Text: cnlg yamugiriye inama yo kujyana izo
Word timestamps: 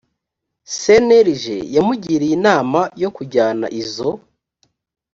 cnlg 0.79 1.43
yamugiriye 1.75 2.33
inama 2.39 2.79
yo 3.01 3.09
kujyana 3.15 3.65
izo 3.81 4.09